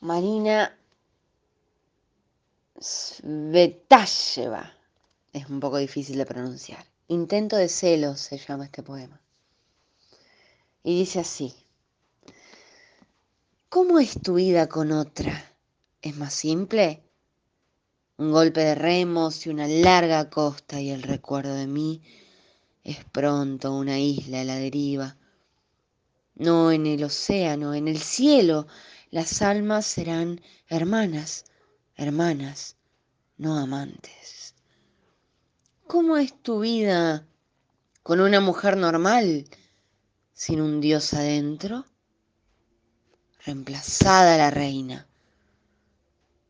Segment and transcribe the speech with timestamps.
[0.00, 0.78] Marina
[2.80, 4.72] Svetasheva.
[5.32, 6.84] Es un poco difícil de pronunciar.
[7.08, 9.20] Intento de celos se llama este poema.
[10.84, 11.54] Y dice así.
[13.68, 15.52] ¿Cómo es tu vida con otra?
[16.00, 17.02] ¿Es más simple?
[18.18, 22.02] Un golpe de remos y una larga costa y el recuerdo de mí
[22.84, 25.16] es pronto una isla a la deriva.
[26.36, 28.68] No en el océano, en el cielo,
[29.10, 31.44] las almas serán hermanas,
[31.96, 32.76] hermanas,
[33.36, 34.54] no amantes.
[35.86, 37.26] ¿Cómo es tu vida
[38.02, 39.48] con una mujer normal
[40.34, 41.86] sin un dios adentro?
[43.44, 45.08] Reemplazada la reina.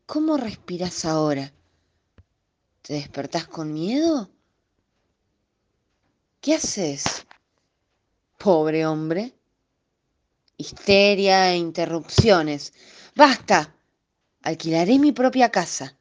[0.05, 1.53] ¿Cómo respiras ahora?
[2.81, 4.29] ¿Te despertás con miedo?
[6.41, 7.25] ¿Qué haces?
[8.37, 9.38] Pobre hombre.
[10.59, 12.73] Histeria e interrupciones.
[13.15, 13.73] Basta.
[14.41, 15.97] Alquilaré mi propia casa.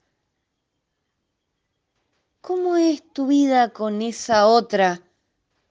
[2.40, 5.00] ¿Cómo es tu vida con esa otra,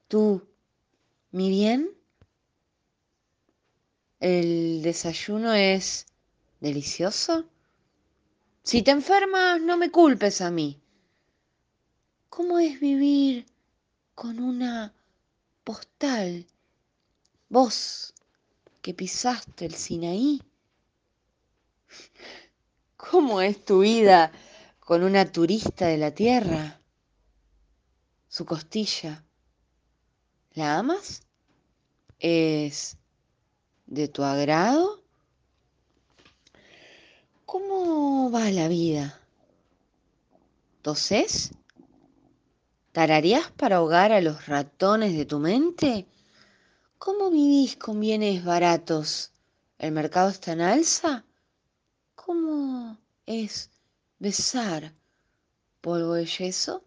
[0.07, 0.47] tú,
[1.31, 1.91] mi bien?
[4.21, 6.05] ¿El desayuno es
[6.61, 7.45] delicioso?
[8.63, 10.79] Si te enfermas, no me culpes a mí.
[12.29, 13.45] ¿Cómo es vivir
[14.15, 14.93] con una
[15.65, 16.47] postal?
[17.49, 18.13] Vos
[18.87, 20.41] que pisaste el Sinaí.
[22.95, 24.31] ¿Cómo es tu vida
[24.79, 26.79] con una turista de la tierra?
[28.29, 29.25] Su costilla.
[30.53, 31.21] ¿La amas?
[32.17, 32.95] ¿Es
[33.87, 35.03] de tu agrado?
[37.45, 39.19] ¿Cómo va la vida?
[40.81, 41.51] ¿Toses?
[42.93, 46.07] ¿Tararías para ahogar a los ratones de tu mente?
[46.99, 49.31] ¿Cómo vivís con bienes baratos?
[49.77, 51.25] ¿El mercado está en alza?
[52.15, 53.69] ¿Cómo es
[54.17, 54.95] besar
[55.79, 56.83] polvo de yeso?